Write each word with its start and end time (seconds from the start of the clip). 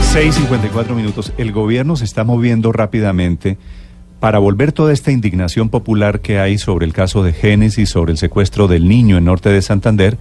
6.54 0.00 0.94
minutos. 0.94 1.32
El 1.38 1.52
gobierno 1.52 1.96
se 1.96 2.04
está 2.04 2.24
moviendo 2.24 2.72
rápidamente 2.72 3.58
para 4.20 4.38
volver 4.38 4.72
toda 4.72 4.92
esta 4.92 5.12
indignación 5.12 5.68
popular 5.68 6.20
que 6.20 6.38
hay 6.38 6.58
sobre 6.58 6.86
el 6.86 6.92
caso 6.92 7.22
de 7.22 7.32
Génesis, 7.32 7.90
sobre 7.90 8.12
el 8.12 8.18
secuestro 8.18 8.68
del 8.68 8.88
niño 8.88 9.16
en 9.16 9.24
norte 9.24 9.50
de 9.50 9.62
Santander, 9.62 10.18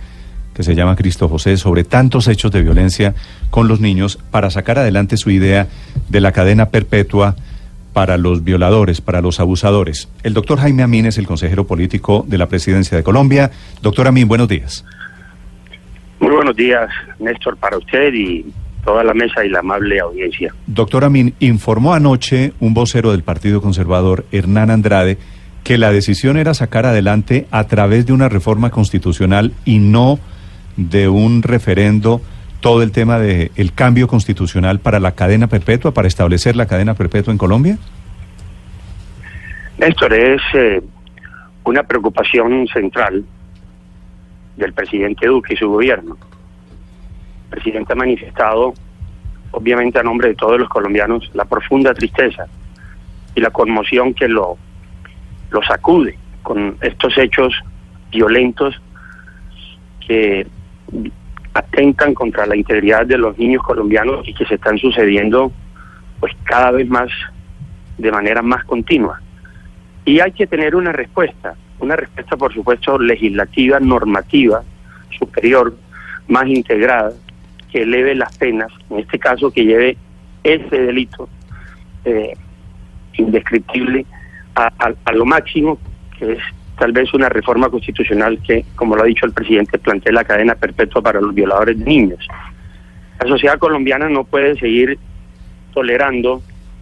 que 0.54 0.64
se 0.64 0.76
llama 0.76 0.96
Cristo 0.96 1.30
José, 1.30 1.58
sobre 1.58 1.84
tantos 1.84 2.28
hechos 2.28 2.52
de 2.52 2.62
violencia 2.62 3.16
con 3.50 3.68
los 3.68 3.80
niños, 3.80 4.20
para 4.32 4.50
sacar 4.50 4.78
adelante 4.80 5.18
su 5.18 5.32
idea 5.32 5.68
de 6.10 6.22
la 6.22 6.32
cadena 6.32 6.70
perpetua 6.70 7.36
para 7.94 8.18
los 8.18 8.44
violadores, 8.44 9.02
para 9.02 9.22
los 9.22 9.40
abusadores. 9.40 10.10
El 10.22 10.36
doctor 10.36 10.60
Jaime 10.60 10.84
Amín 10.84 11.08
es 11.08 11.18
el 11.18 11.26
consejero 11.26 11.66
político 11.66 12.24
de 12.28 12.38
la 12.38 12.48
presidencia 12.48 12.96
de 12.96 13.04
Colombia. 13.04 13.50
Doctor 13.82 14.08
Amín, 14.08 14.28
buenos 14.28 14.48
días. 14.48 14.86
Muy 16.20 16.32
buenos 16.32 16.56
días, 16.56 16.90
Néstor, 17.20 17.58
para 17.58 17.78
usted 17.78 18.14
y 18.14 18.46
toda 18.88 19.04
la 19.04 19.14
mesa 19.14 19.44
y 19.44 19.50
la 19.50 19.60
amable 19.60 20.00
audiencia. 20.00 20.54
Doctor 20.66 21.04
Amin, 21.04 21.34
informó 21.42 21.94
anoche 21.94 22.54
un 22.62 22.74
vocero 22.74 23.12
del 23.12 23.22
Partido 23.22 23.62
Conservador, 23.62 24.24
Hernán 24.32 24.72
Andrade, 24.72 25.18
que 25.66 25.78
la 25.78 25.92
decisión 25.92 26.38
era 26.38 26.54
sacar 26.54 26.86
adelante 26.86 27.48
a 27.52 27.66
través 27.66 28.06
de 28.06 28.14
una 28.14 28.30
reforma 28.30 28.70
constitucional 28.70 29.52
y 29.66 29.80
no 29.80 30.20
de 30.78 31.10
un 31.10 31.44
referendo 31.44 32.22
todo 32.62 32.82
el 32.82 32.94
tema 32.94 33.20
del 33.20 33.52
el 33.58 33.74
cambio 33.74 34.08
constitucional 34.08 34.80
para 34.80 35.02
la 35.02 35.12
cadena 35.12 35.48
perpetua, 35.48 35.92
para 35.92 36.08
establecer 36.08 36.56
la 36.56 36.66
cadena 36.66 36.94
perpetua 36.94 37.34
en 37.34 37.38
Colombia? 37.38 37.78
Néstor, 39.80 40.14
es 40.14 40.42
eh, 40.54 40.82
una 41.66 41.84
preocupación 41.84 42.66
central 42.68 43.26
del 44.56 44.72
presidente 44.72 45.28
Duque 45.28 45.56
y 45.56 45.58
su 45.58 45.68
gobierno. 45.68 46.16
Presidente 47.50 47.94
ha 47.94 47.96
manifestado, 47.96 48.74
obviamente 49.52 50.00
a 50.00 50.04
nombre 50.04 50.30
de 50.30 50.36
todos 50.36 50.60
los 50.60 50.70
colombianos, 50.70 51.30
la 51.34 51.46
profunda 51.46 51.94
tristeza 51.94 52.46
y 53.36 53.42
la 53.42 53.52
conmoción 53.52 54.14
que 54.14 54.28
lo, 54.28 54.58
lo 55.52 55.64
sacude 55.64 56.18
con 56.44 56.78
estos 56.82 57.18
hechos 57.18 57.54
violentos 58.12 58.82
que 60.06 60.48
atentan 61.54 62.14
contra 62.14 62.46
la 62.46 62.56
integridad 62.56 63.06
de 63.06 63.18
los 63.18 63.38
niños 63.38 63.64
colombianos 63.64 64.28
y 64.28 64.34
que 64.34 64.46
se 64.46 64.56
están 64.56 64.78
sucediendo 64.78 65.52
pues 66.20 66.34
cada 66.44 66.72
vez 66.72 66.88
más 66.88 67.10
de 67.98 68.12
manera 68.12 68.42
más 68.42 68.64
continua. 68.64 69.22
Y 70.06 70.20
hay 70.20 70.32
que 70.32 70.48
tener 70.48 70.76
una 70.76 70.92
respuesta, 70.92 71.56
una 71.80 71.96
respuesta 71.96 72.38
por 72.38 72.54
supuesto 72.54 72.98
legislativa, 72.98 73.80
normativa, 73.80 74.64
superior, 75.18 75.76
más 76.28 76.48
integrada, 76.48 77.12
que 77.72 77.84
eleve 77.84 78.16
las 78.16 78.36
penas, 78.38 78.72
en 78.90 79.00
este 79.00 79.20
caso 79.20 79.52
que 79.52 79.66
lleve 79.66 79.98
ese 80.44 80.82
delito 80.82 81.30
eh, 82.06 82.34
indescriptible 83.14 84.06
a, 84.56 85.12
lo 85.14 85.26
máximo, 85.26 85.78
que 86.18 86.34
es 86.34 86.40
tal 86.80 86.92
vez 86.92 87.14
una 87.14 87.30
reforma 87.30 87.70
constitucional 87.70 88.40
que, 88.42 88.66
como 88.76 88.96
lo 88.96 89.04
ha 89.04 89.06
dicho 89.06 89.26
el 89.26 89.34
presidente, 89.34 89.78
plantee 89.78 90.12
la 90.12 90.24
cadena 90.24 90.56
perpetua 90.56 91.02
para 91.02 91.22
los 91.22 91.34
violadores 91.34 91.78
de 91.78 91.86
niños. 91.86 92.28
La 93.20 93.28
sociedad 93.28 93.60
colombiana 93.60 94.10
no 94.10 94.24
puede 94.24 94.58
seguir 94.58 94.98
tolerando 95.74 96.42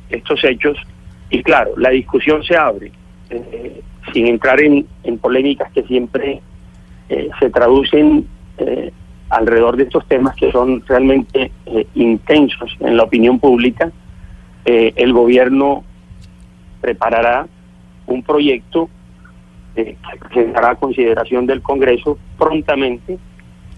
estos 0.09 0.43
hechos 0.43 0.77
y 1.29 1.43
claro, 1.43 1.71
la 1.77 1.89
discusión 1.89 2.43
se 2.43 2.55
abre 2.55 2.91
eh, 3.29 3.81
sin 4.13 4.27
entrar 4.27 4.61
en, 4.61 4.85
polémicas 5.19 5.71
que 5.73 5.83
siempre 5.83 6.41
eh, 7.09 7.29
se 7.39 7.49
traducen 7.49 8.27
alrededor 9.29 9.77
de 9.77 9.83
estos 9.83 10.05
temas 10.07 10.35
que 10.35 10.51
son 10.51 10.83
realmente 10.85 11.51
eh, 11.65 11.87
intensos 11.95 12.75
en 12.79 12.97
la 12.97 13.03
opinión 13.03 13.39
pública. 13.39 13.91
Eh, 14.65 14.93
el 14.95 15.13
gobierno 15.13 15.83
preparará 16.81 17.47
un 18.07 18.23
proyecto 18.23 18.89
eh, 19.75 19.97
que 20.11 20.17
presentará 20.29 20.71
a 20.71 20.75
consideración 20.75 21.45
del 21.45 21.61
Congreso 21.61 22.17
prontamente 22.37 23.17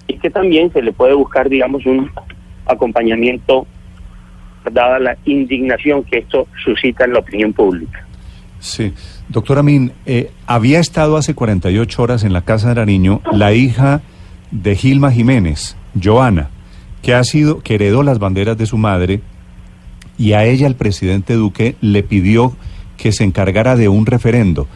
y 0.08 0.18
que 0.18 0.30
también 0.30 0.72
se 0.72 0.82
le 0.82 0.94
puede 0.94 1.14
buscar, 1.14 1.50
digamos, 1.50 1.86
un 1.86 2.12
acompañamiento 2.66 3.66
dada 4.72 5.00
la 5.00 5.18
indignación 5.26 6.04
que 6.04 6.20
esto 6.20 6.48
suscita 6.64 7.06
en 7.06 7.14
la 7.14 7.20
opinión 7.20 7.54
pública. 7.54 8.06
Sí, 8.60 8.94
doctor 9.30 9.60
Amin, 9.60 9.94
eh, 10.06 10.32
había 10.46 10.80
estado 10.80 11.18
hace 11.18 11.36
48 11.36 12.02
horas 12.02 12.24
en 12.24 12.34
la 12.34 12.42
casa 12.42 12.70
de 12.70 12.76
Nariño 12.76 13.22
la 13.32 13.54
hija 13.54 14.02
de 14.52 14.76
Gilma 14.76 15.12
Jiménez, 15.12 15.76
Joana, 16.02 16.50
que 17.02 17.14
ha 17.14 17.24
sido, 17.24 17.62
que 17.62 17.76
heredó 17.76 18.04
las 18.04 18.20
banderas 18.20 18.58
de 18.58 18.66
su 18.66 18.78
madre 18.78 19.22
y 20.18 20.34
a 20.34 20.46
ella 20.46 20.68
el 20.68 20.76
presidente 20.76 21.34
Duque 21.34 21.76
le 21.82 22.04
pidió 22.04 22.56
que 22.98 23.12
se 23.12 23.24
encargara 23.24 23.76
de 23.76 23.88
un 23.88 24.06
referendo. 24.06 24.68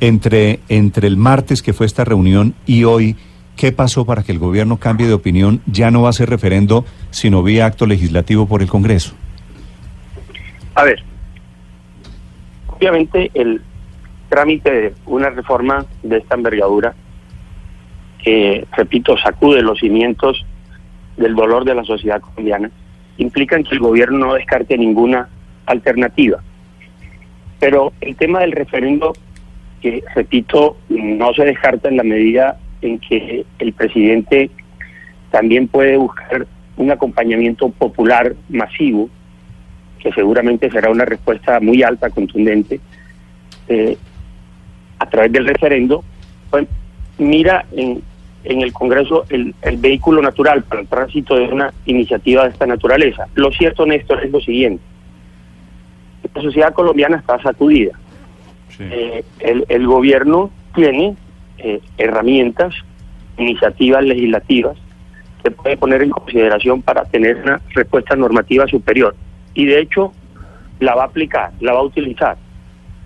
Entre, 0.00 0.60
entre 0.68 1.06
el 1.08 1.16
martes 1.16 1.62
que 1.62 1.72
fue 1.72 1.86
esta 1.86 2.04
reunión 2.04 2.54
y 2.66 2.84
hoy, 2.84 3.16
¿qué 3.56 3.72
pasó 3.72 4.04
para 4.04 4.22
que 4.22 4.32
el 4.32 4.38
gobierno 4.38 4.76
cambie 4.78 5.06
de 5.06 5.14
opinión? 5.14 5.60
Ya 5.66 5.90
no 5.90 6.02
va 6.02 6.10
a 6.10 6.12
ser 6.12 6.30
referendo, 6.30 6.84
sino 7.10 7.42
vía 7.42 7.66
acto 7.66 7.86
legislativo 7.86 8.46
por 8.46 8.62
el 8.62 8.68
Congreso. 8.68 9.14
A 10.74 10.84
ver, 10.84 11.02
obviamente 12.68 13.30
el 13.34 13.62
trámite 14.28 14.70
de 14.70 14.94
una 15.06 15.30
reforma 15.30 15.86
de 16.02 16.18
esta 16.18 16.34
envergadura, 16.34 16.94
que, 18.24 18.66
repito, 18.74 19.18
sacude 19.18 19.60
los 19.60 19.78
cimientos 19.78 20.44
del 21.18 21.34
dolor 21.34 21.64
de 21.64 21.74
la 21.74 21.84
sociedad 21.84 22.22
colombiana, 22.22 22.70
implican 23.18 23.62
que 23.62 23.74
el 23.74 23.80
gobierno 23.80 24.26
no 24.26 24.34
descarte 24.34 24.78
ninguna 24.78 25.28
alternativa. 25.66 26.42
Pero 27.60 27.92
el 28.00 28.16
tema 28.16 28.40
del 28.40 28.52
referendo, 28.52 29.12
que 29.82 30.02
repito, 30.14 30.78
no 30.88 31.34
se 31.34 31.44
descarta 31.44 31.88
en 31.88 31.98
la 31.98 32.02
medida 32.02 32.58
en 32.80 32.98
que 32.98 33.44
el 33.58 33.72
presidente 33.74 34.50
también 35.30 35.68
puede 35.68 35.98
buscar 35.98 36.46
un 36.76 36.90
acompañamiento 36.90 37.68
popular 37.68 38.34
masivo, 38.48 39.10
que 39.98 40.12
seguramente 40.12 40.70
será 40.70 40.90
una 40.90 41.04
respuesta 41.04 41.60
muy 41.60 41.82
alta, 41.82 42.08
contundente, 42.08 42.80
eh, 43.68 43.96
a 44.98 45.06
través 45.08 45.32
del 45.32 45.46
referendo, 45.46 46.02
pues 46.50 46.66
mira 47.18 47.64
en, 47.72 48.02
en 48.44 48.60
el 48.60 48.72
Congreso 48.72 49.24
el, 49.30 49.54
el, 49.62 49.76
vehículo 49.78 50.20
natural 50.20 50.62
para 50.62 50.82
el 50.82 50.88
tránsito 50.88 51.34
de 51.36 51.44
una 51.44 51.72
iniciativa 51.86 52.44
de 52.44 52.50
esta 52.50 52.66
naturaleza. 52.66 53.26
Lo 53.34 53.50
cierto, 53.50 53.86
Néstor, 53.86 54.24
es 54.24 54.30
lo 54.30 54.40
siguiente. 54.40 54.82
La 56.34 56.42
sociedad 56.42 56.74
colombiana 56.74 57.16
está 57.16 57.40
sacudida. 57.42 57.98
Sí. 58.68 58.84
Eh, 58.90 59.24
el, 59.40 59.64
el, 59.68 59.86
gobierno 59.86 60.50
tiene 60.74 61.16
eh, 61.58 61.80
herramientas, 61.96 62.74
iniciativas 63.38 64.04
legislativas 64.04 64.76
que 65.42 65.50
puede 65.50 65.76
poner 65.76 66.02
en 66.02 66.10
consideración 66.10 66.82
para 66.82 67.04
tener 67.04 67.36
una 67.36 67.60
respuesta 67.74 68.16
normativa 68.16 68.66
superior. 68.66 69.14
Y 69.54 69.66
de 69.66 69.80
hecho 69.80 70.12
la 70.80 70.94
va 70.94 71.02
a 71.02 71.06
aplicar, 71.06 71.52
la 71.60 71.72
va 71.72 71.80
a 71.80 71.84
utilizar. 71.84 72.36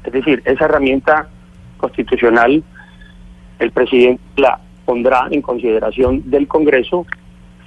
Es 0.05 0.13
decir, 0.13 0.43
esa 0.45 0.65
herramienta 0.65 1.29
constitucional, 1.77 2.63
el 3.59 3.71
presidente 3.73 4.23
la 4.37 4.59
pondrá 4.89 5.29
en 5.31 5.43
consideración 5.43 6.23
del 6.31 6.49
Congreso 6.49 7.05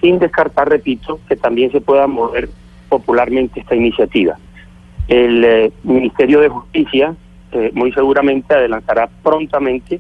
sin 0.02 0.18
descartar, 0.18 0.68
repito, 0.68 1.20
que 1.30 1.36
también 1.36 1.72
se 1.72 1.80
pueda 1.80 2.08
mover 2.08 2.50
popularmente 2.90 3.60
esta 3.60 3.76
iniciativa. 3.76 4.40
El 5.08 5.46
eh, 5.46 5.72
Ministerio 5.84 6.40
de 6.42 6.50
Justicia 6.50 7.14
eh, 7.52 7.70
muy 7.76 7.92
seguramente 7.92 8.56
adelantará 8.56 9.08
prontamente 9.22 10.00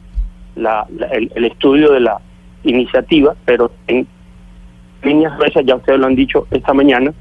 la, 0.56 0.88
el, 1.12 1.32
el, 1.36 1.46
estudio 1.46 1.92
de 1.92 2.00
la 2.00 2.18
iniciativa, 2.64 3.36
pero 3.46 3.72
en 3.86 4.08
líneas 5.04 5.38
gruesas, 5.38 5.64
ya 5.64 5.76
ustedes 5.76 6.00
lo 6.00 6.08
han 6.08 6.16
dicho 6.16 6.48
esta 6.50 6.74
mañana, 6.74 7.14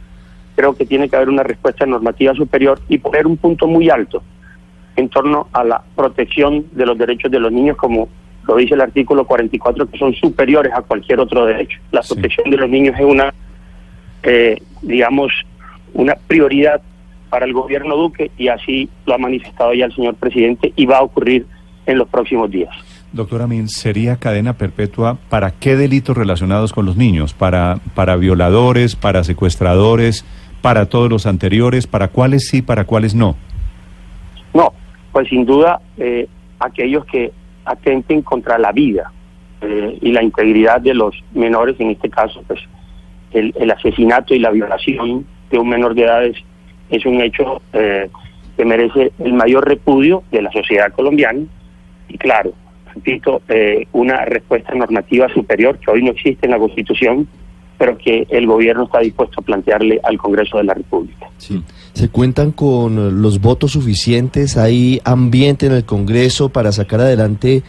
creo 0.57 0.75
que 0.75 0.87
tiene 0.87 1.11
que 1.11 1.17
haber 1.17 1.29
una 1.29 1.43
respuesta 1.43 1.85
normativa 1.85 2.33
superior 2.35 2.81
y 2.89 2.97
poner 2.97 3.27
un 3.27 3.37
punto 3.37 3.67
muy 3.67 3.91
alto 3.91 4.23
en 4.97 5.11
torno 5.11 5.49
a 5.53 5.63
la 5.63 5.83
protección 5.95 6.65
de 6.73 6.87
los 6.87 6.97
derechos 6.97 7.31
de 7.31 7.39
los 7.39 7.53
niños 7.53 7.77
como 7.77 8.09
lo 8.47 8.57
dice 8.57 8.75
el 8.75 8.81
artículo 8.81 9.25
44, 9.25 9.89
que 9.89 9.99
son 9.99 10.15
superiores 10.15 10.73
a 10.75 10.83
cualquier 10.83 11.21
otro 11.21 11.47
derecho. 11.47 11.79
La 11.93 12.03
protección 12.03 12.45
sí. 12.45 12.51
de 12.51 12.57
los 12.57 12.69
niños 12.69 12.95
es 12.99 13.05
una 13.05 13.33
eh, 14.23 14.61
digamos, 14.83 15.33
una 15.95 16.15
prioridad 16.15 16.83
para 17.31 17.47
el 17.47 17.53
gobierno 17.53 17.97
Duque 17.97 18.31
y 18.37 18.49
así 18.49 18.89
lo 19.07 19.15
ha 19.15 19.19
manifestado 19.19 19.73
ya 19.73 19.87
el 19.87 19.95
señor 19.95 20.17
presidente 20.17 20.73
y 20.77 20.87
va 20.87 20.99
a 20.99 21.03
ocurrir 21.03 21.47
en 21.87 21.99
los 21.99 22.09
próximos 22.09 22.51
días. 22.51 22.71
Doctora 23.13 23.47
Min, 23.47 23.69
¿sería 23.69 24.17
cadena 24.17 24.53
perpetua 24.53 25.19
para 25.29 25.53
qué 25.53 25.77
delitos 25.77 26.17
relacionados 26.17 26.73
con 26.73 26.87
los 26.87 26.97
niños? 26.97 27.35
¿Para, 27.35 27.81
para 27.95 28.17
violadores, 28.17 28.95
para 28.95 29.25
secuestradores, 29.25 30.25
para 30.61 30.87
todos 30.87 31.09
los 31.09 31.27
anteriores? 31.27 31.87
¿Para 31.87 32.09
cuáles 32.09 32.49
sí, 32.49 32.63
para 32.63 32.85
cuáles 32.85 33.15
no? 33.15 33.37
No, 34.55 34.73
pues 35.13 35.29
sin 35.29 35.45
duda 35.45 35.81
eh, 35.97 36.29
aquellos 36.61 37.05
que 37.07 37.33
atenten 37.71 38.23
contra 38.23 38.59
la 38.59 38.73
vida 38.73 39.13
eh, 39.61 39.99
y 40.01 40.13
la 40.13 40.23
integridad 40.23 40.81
de 40.81 40.95
los 40.95 41.15
menores, 41.33 41.77
en 41.79 41.91
este 41.91 42.09
caso, 42.09 42.43
pues 42.47 42.61
el, 43.33 43.55
el 43.59 43.71
asesinato 43.71 44.35
y 44.35 44.39
la 44.39 44.51
violación 44.51 45.27
de 45.51 45.59
un 45.59 45.69
menor 45.69 45.95
de 45.95 46.05
edad 46.05 46.25
es, 46.25 46.37
es 46.91 47.05
un 47.07 47.21
hecho 47.21 47.61
eh, 47.73 48.09
que 48.57 48.65
merece 48.65 49.13
el 49.19 49.33
mayor 49.35 49.67
repudio 49.69 50.23
de 50.31 50.43
la 50.43 50.53
sociedad 50.53 50.93
colombiana 50.93 51.41
y 52.09 52.19
claro, 52.19 52.53
repito, 52.95 53.43
eh, 53.49 53.87
una 53.93 54.25
respuesta 54.25 54.75
normativa 54.75 55.29
superior 55.29 55.79
que 55.79 55.91
hoy 55.91 56.03
no 56.03 56.11
existe 56.11 56.47
en 56.47 56.53
la 56.53 56.59
Constitución, 56.59 57.29
pero 57.79 57.97
que 57.97 58.27
el 58.29 58.47
gobierno 58.47 58.85
está 58.85 59.01
dispuesto 59.01 59.41
a 59.41 59.45
plantearle 59.45 60.01
al 60.03 60.19
Congreso 60.19 60.59
de 60.59 60.65
la 60.65 60.75
República. 60.75 61.27
Sí. 61.39 61.63
¿Se 62.01 62.09
cuentan 62.09 62.51
con 62.51 63.21
los 63.21 63.43
votos 63.43 63.73
suficientes? 63.73 64.57
¿Hay 64.57 65.03
ambiente 65.05 65.67
en 65.67 65.73
el 65.73 65.85
Congreso 65.85 66.49
para 66.49 66.73
sacar 66.73 67.01
adelante 67.01 67.63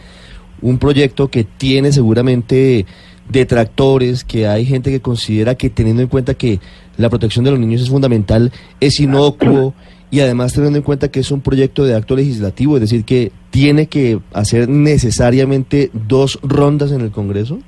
un 0.62 0.78
proyecto 0.78 1.28
que 1.28 1.44
tiene 1.44 1.92
seguramente 1.92 2.86
detractores, 3.28 4.24
que 4.24 4.46
hay 4.46 4.64
gente 4.64 4.90
que 4.90 5.02
considera 5.02 5.54
que 5.56 5.68
teniendo 5.68 6.00
en 6.00 6.08
cuenta 6.08 6.32
que 6.32 6.60
la 6.96 7.10
protección 7.10 7.44
de 7.44 7.50
los 7.50 7.60
niños 7.60 7.82
es 7.82 7.90
fundamental, 7.90 8.52
es 8.80 9.00
inocuo 9.00 9.74
y 10.10 10.20
además 10.20 10.54
teniendo 10.54 10.78
en 10.78 10.84
cuenta 10.84 11.10
que 11.10 11.20
es 11.20 11.30
un 11.30 11.42
proyecto 11.42 11.84
de 11.84 11.94
acto 11.94 12.16
legislativo, 12.16 12.76
es 12.76 12.80
decir, 12.80 13.04
que 13.04 13.32
tiene 13.50 13.86
que 13.86 14.18
hacer 14.32 14.66
necesariamente 14.66 15.90
dos 15.92 16.38
rondas 16.42 16.90
en 16.90 17.02
el 17.02 17.10
Congreso? 17.10 17.58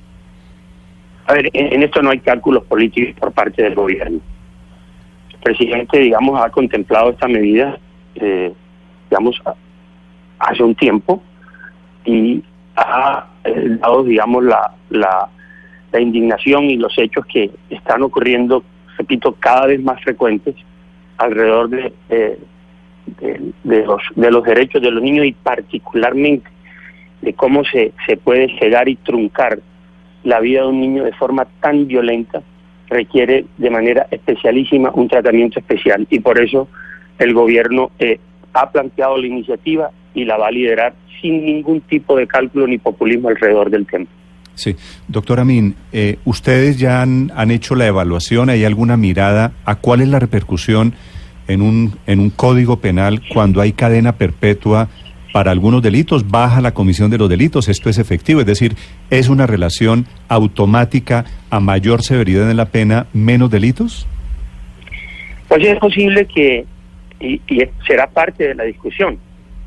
A 1.27 1.35
ver, 1.35 1.51
en, 1.53 1.83
esto 1.83 2.01
no 2.01 2.09
hay 2.09 2.21
cálculos 2.21 2.65
políticos 2.65 3.15
por 3.21 3.33
parte 3.33 3.63
del 3.63 3.75
gobierno. 3.75 4.21
Presidente, 5.45 5.99
digamos, 5.99 6.41
ha 6.41 6.49
contemplado 6.49 7.11
esta 7.11 7.29
medida, 7.29 7.79
eh, 8.15 8.51
digamos, 9.11 9.41
hace 10.39 10.63
un 10.63 10.75
tiempo 10.75 11.23
y 12.07 12.43
ha 12.77 13.27
eh, 13.45 13.77
dado, 13.79 14.05
digamos, 14.05 14.43
la, 14.43 14.73
la, 14.89 15.29
la 15.93 16.01
indignación 16.01 16.65
y 16.65 16.79
los 16.79 16.97
hechos 16.97 17.27
que 17.27 17.51
están 17.69 18.03
ocurriendo, 18.03 18.65
repito, 18.97 19.35
cada 19.39 19.67
vez 19.67 19.83
más 19.83 20.03
frecuentes 20.03 20.57
alrededor 21.19 21.69
de, 21.69 21.93
eh, 22.09 22.39
de, 23.21 23.53
de 23.65 23.85
los, 23.85 24.03
de 24.17 24.31
los 24.31 24.45
derechos 24.45 24.81
de 24.81 24.91
los 24.91 25.03
niños 25.03 25.27
y 25.27 25.33
particularmente 25.33 26.49
de 27.21 27.35
cómo 27.35 27.65
se, 27.65 27.93
se 28.07 28.17
puede 28.17 28.49
cegar 28.59 28.89
y 28.89 28.97
truncar 28.97 29.59
la 30.23 30.41
vida 30.41 30.63
de 30.63 30.69
un 30.69 30.81
niño 30.81 31.05
de 31.05 31.13
forma 31.13 31.47
tan 31.61 31.87
violenta 31.87 32.43
requiere 32.89 33.47
de 33.59 33.71
manera 33.71 34.07
especialísima 34.11 34.91
un 34.95 35.09
tratamiento 35.09 35.59
especial 35.59 36.07
y 36.11 36.21
por 36.21 36.41
eso 36.41 36.69
el 37.19 37.33
gobierno 37.33 37.91
eh, 37.99 38.19
ha 38.53 38.71
planteado 38.71 39.19
la 39.19 39.27
iniciativa 39.27 39.91
y 40.15 40.25
la 40.25 40.37
va 40.37 40.49
a 40.49 40.51
liderar 40.51 40.95
sin 41.21 41.45
ningún 41.45 41.81
tipo 41.81 42.17
de 42.17 42.27
cálculo 42.27 42.67
ni 42.67 42.79
populismo 42.79 43.29
alrededor 43.29 43.71
del 43.71 43.87
tema. 43.87 44.07
Sí. 44.55 44.77
Doctora 45.09 45.45
Min, 45.45 45.75
eh, 45.93 46.19
¿ustedes 46.25 46.79
ya 46.79 47.03
han, 47.03 47.33
han 47.35 47.51
hecho 47.51 47.75
la 47.75 47.87
evaluación? 47.87 48.51
¿Hay 48.51 48.65
alguna 48.65 48.97
mirada 48.97 49.53
a 49.65 49.75
cuál 49.77 50.01
es 50.01 50.09
la 50.09 50.21
repercusión 50.21 50.95
en 51.49 51.61
un, 51.61 51.99
en 52.07 52.21
un 52.21 52.31
código 52.31 52.79
penal 52.79 53.21
cuando 53.33 53.61
hay 53.61 53.73
cadena 53.73 54.13
perpetua 54.13 54.89
para 55.35 55.51
algunos 55.51 55.83
delitos? 55.83 56.31
¿Baja 56.31 56.61
la 56.61 56.75
comisión 56.75 57.11
de 57.11 57.19
los 57.19 57.29
delitos? 57.29 57.69
¿Esto 57.69 57.91
es 57.91 57.99
efectivo? 57.99 58.39
Es 58.39 58.47
decir, 58.47 58.77
¿es 59.11 59.29
una 59.29 59.49
relación 59.49 60.07
automática 60.29 61.25
a 61.51 61.59
mayor 61.59 62.03
severidad 62.03 62.49
en 62.49 62.57
la 62.57 62.67
pena, 62.67 63.07
menos 63.13 63.51
delitos? 63.51 64.07
Pues 65.49 65.65
es 65.67 65.77
posible 65.81 66.27
que, 66.27 66.65
y, 67.19 67.41
y 67.49 67.65
será 67.85 68.07
parte 68.07 68.47
de 68.47 68.55
la 68.55 68.63
discusión, 68.63 69.19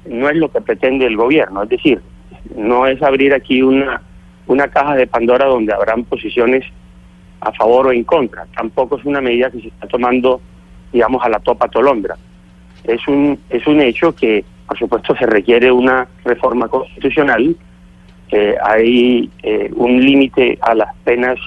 no 0.10 0.30
es 0.30 0.38
lo 0.38 0.50
que 0.50 0.62
pretende 0.62 1.06
el 1.06 1.18
gobierno, 1.18 1.64
es 1.64 1.70
decir, 1.70 2.00
no 2.56 2.88
es 2.88 3.02
abrir 3.02 3.34
aquí 3.34 3.62
una, 3.62 4.02
una 4.48 4.70
caja 4.70 4.96
de 4.96 5.06
Pandora 5.06 5.48
donde 5.48 5.74
habrán 5.74 6.06
posiciones 6.06 6.64
a 7.42 7.52
favor 7.52 7.88
o 7.88 7.92
en 7.92 8.06
contra, 8.06 8.46
tampoco 8.56 9.00
es 9.00 9.04
una 9.04 9.20
medida 9.20 9.52
que 9.52 9.60
se 9.60 9.68
está 9.68 9.86
tomando, 9.86 10.40
digamos, 10.94 11.22
a 11.26 11.28
la 11.28 11.40
topa 11.40 11.68
tolondra. 11.68 12.16
Es 12.86 13.06
un, 13.06 13.38
es 13.50 13.68
un 13.68 13.82
hecho 13.82 14.16
que, 14.16 14.46
por 14.68 14.78
supuesto, 14.78 15.16
se 15.16 15.26
requiere 15.26 15.72
una 15.72 16.08
reforma 16.26 16.68
constitucional, 16.68 17.56
hay 18.62 19.30
eh, 19.42 19.72
un 19.74 20.04
límite 20.04 20.58
a 20.62 20.76
las 20.76 20.94
penas 21.06 21.40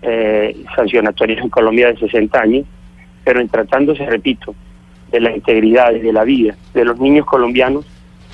eh, 0.00 0.56
sancionatorias 0.74 1.42
en 1.42 1.50
Colombia 1.50 1.88
de 1.88 1.98
60 1.98 2.40
años, 2.40 2.66
pero 3.24 3.40
en 3.40 3.48
tratándose, 3.48 4.04
repito, 4.06 4.54
de 5.10 5.20
la 5.20 5.34
integridad 5.34 5.94
y 5.94 6.00
de 6.00 6.12
la 6.12 6.24
vida 6.24 6.56
de 6.74 6.84
los 6.84 6.98
niños 6.98 7.26
colombianos, 7.26 7.86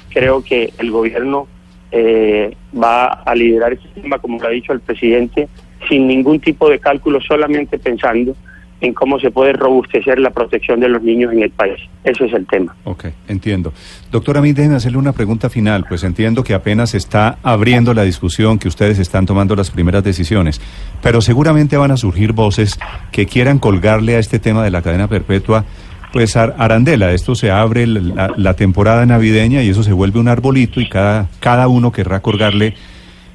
creo 0.09 0.43
que 0.43 0.73
el 0.79 0.91
gobierno 0.91 1.47
eh, 1.93 2.56
va 2.75 3.06
a 3.06 3.35
liderar 3.35 3.73
este 3.73 3.88
tema, 4.00 4.19
como 4.19 4.41
lo 4.41 4.47
ha 4.47 4.50
dicho 4.50 4.73
el 4.73 4.81
presidente, 4.81 5.49
sin 5.88 6.06
ningún 6.06 6.41
tipo 6.41 6.69
de 6.69 6.79
cálculo, 6.79 7.21
solamente 7.21 7.79
pensando 7.79 8.35
en 8.81 8.94
cómo 8.94 9.19
se 9.19 9.31
puede 9.31 9.53
robustecer 9.53 10.19
la 10.19 10.31
protección 10.31 10.81
de 10.81 10.88
los 10.88 11.03
niños 11.03 11.32
en 11.32 11.43
el 11.43 11.50
país. 11.50 11.77
Ese 12.05 12.25
es 12.27 12.32
el 12.32 12.47
tema. 12.47 12.75
Ok, 12.85 13.06
entiendo. 13.29 13.73
Doctora 14.11 14.41
Min, 14.41 14.55
déjeme 14.55 14.77
hacerle 14.77 14.97
una 14.99 15.12
pregunta 15.12 15.50
final, 15.50 15.85
pues 15.88 16.03
entiendo 16.03 16.43
que 16.43 16.55
apenas 16.55 16.94
está 16.94 17.38
abriendo 17.43 17.93
la 17.93 18.03
discusión, 18.05 18.59
que 18.59 18.69
ustedes 18.69 18.99
están 18.99 19.27
tomando 19.27 19.55
las 19.55 19.71
primeras 19.71 20.03
decisiones, 20.03 20.61
pero 21.03 21.21
seguramente 21.21 21.77
van 21.77 21.91
a 21.91 21.97
surgir 21.97 22.32
voces 22.32 22.79
que 23.12 23.27
quieran 23.27 23.59
colgarle 23.59 24.17
a 24.17 24.19
este 24.19 24.38
tema 24.38 24.65
de 24.65 24.71
la 24.71 24.81
cadena 24.82 25.09
perpetua, 25.09 25.65
pues 26.12 26.37
ar- 26.37 26.56
arandela, 26.59 27.12
esto 27.12 27.35
se 27.35 27.50
abre 27.50 27.87
la, 27.87 28.32
la 28.37 28.55
temporada 28.55 29.05
navideña 29.06 29.62
y 29.62 29.69
eso 29.69 29.82
se 29.82 29.93
vuelve 29.93 30.19
un 30.19 30.29
arbolito 30.29 30.81
y 30.81 30.88
cada, 30.88 31.29
cada 31.38 31.69
uno 31.69 31.93
querrá 31.93 32.21
colgarle. 32.21 32.75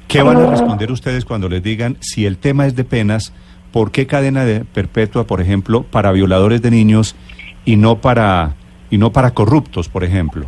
¿Qué 0.08 0.22
van 0.22 0.36
a 0.36 0.50
responder 0.50 0.92
ustedes 0.92 1.24
cuando 1.24 1.48
les 1.48 1.62
digan 1.62 1.96
si 2.00 2.26
el 2.26 2.36
tema 2.36 2.66
es 2.66 2.76
de 2.76 2.84
penas? 2.84 3.32
¿Por 3.76 3.92
qué 3.92 4.06
cadena 4.06 4.46
de 4.46 4.64
perpetua, 4.64 5.26
por 5.26 5.42
ejemplo, 5.42 5.82
para 5.82 6.10
violadores 6.10 6.62
de 6.62 6.70
niños 6.70 7.14
y 7.66 7.76
no 7.76 7.98
para 7.98 8.54
y 8.88 8.96
no 8.96 9.12
para 9.12 9.32
corruptos, 9.32 9.90
por 9.90 10.02
ejemplo? 10.02 10.46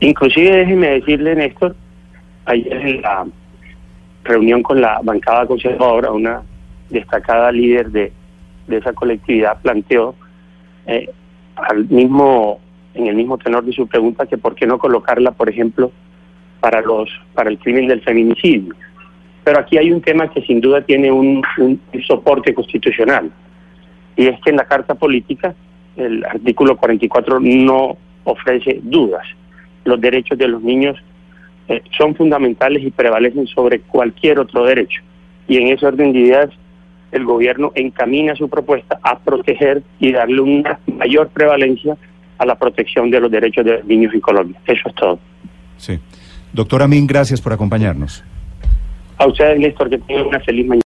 Inclusive 0.00 0.58
déjeme 0.58 0.88
decirle, 0.88 1.34
Néstor, 1.34 1.74
ayer 2.44 2.86
en 2.86 3.00
la 3.00 3.24
reunión 4.24 4.62
con 4.62 4.78
la 4.78 5.00
bancada 5.02 5.46
conservadora, 5.46 6.12
una 6.12 6.42
destacada 6.90 7.50
líder 7.50 7.90
de, 7.90 8.12
de 8.66 8.76
esa 8.76 8.92
colectividad 8.92 9.58
planteó 9.62 10.14
eh, 10.86 11.08
al 11.56 11.88
mismo 11.88 12.60
en 12.92 13.06
el 13.06 13.14
mismo 13.16 13.38
tenor 13.38 13.64
de 13.64 13.72
su 13.72 13.86
pregunta 13.86 14.26
que 14.26 14.36
por 14.36 14.54
qué 14.54 14.66
no 14.66 14.76
colocarla, 14.76 15.30
por 15.30 15.48
ejemplo, 15.48 15.90
para 16.60 16.82
los 16.82 17.08
para 17.32 17.48
el 17.48 17.58
crimen 17.58 17.88
del 17.88 18.02
feminicidio. 18.02 18.74
Pero 19.44 19.60
aquí 19.60 19.76
hay 19.76 19.92
un 19.92 20.00
tema 20.00 20.30
que 20.30 20.40
sin 20.42 20.60
duda 20.60 20.80
tiene 20.80 21.12
un, 21.12 21.42
soporte 22.06 22.54
constitucional 22.54 23.30
y 24.16 24.26
es 24.26 24.40
que 24.40 24.50
en 24.50 24.56
la 24.56 24.64
Carta 24.64 24.94
Política 24.94 25.54
el 25.96 26.24
artículo 26.24 26.76
44 26.76 27.40
no 27.40 27.96
ofrece 28.24 28.80
dudas. 28.82 29.26
Los 29.84 30.00
derechos 30.00 30.38
de 30.38 30.48
los 30.48 30.62
niños 30.62 30.96
eh, 31.68 31.82
son 31.96 32.14
fundamentales 32.14 32.82
y 32.82 32.90
prevalecen 32.90 33.46
sobre 33.46 33.80
cualquier 33.80 34.38
otro 34.38 34.64
derecho. 34.64 35.02
Y 35.46 35.58
en 35.58 35.68
ese 35.68 35.86
orden 35.86 36.12
de 36.12 36.20
ideas, 36.20 36.50
el 37.12 37.24
gobierno 37.24 37.70
encamina 37.74 38.34
su 38.34 38.48
propuesta 38.48 38.98
a 39.02 39.18
proteger 39.18 39.82
y 40.00 40.12
darle 40.12 40.40
una 40.40 40.80
mayor 40.86 41.28
prevalencia 41.28 41.96
a 42.38 42.46
la 42.46 42.56
protección 42.56 43.10
de 43.10 43.20
los 43.20 43.30
derechos 43.30 43.64
de 43.64 43.72
los 43.74 43.84
niños 43.84 44.14
en 44.14 44.20
Colombia. 44.20 44.58
Eso 44.66 44.88
es 44.88 44.94
todo. 44.94 45.18
Sí. 45.76 45.98
Doctora 46.52 46.88
Min, 46.88 47.06
gracias 47.06 47.40
por 47.40 47.52
acompañarnos. 47.52 48.24
A 49.18 49.26
ustedes, 49.26 49.58
Néstor, 49.60 49.90
que 49.90 49.98
tengan 49.98 50.26
una 50.26 50.40
feliz 50.40 50.66
mañana. 50.66 50.82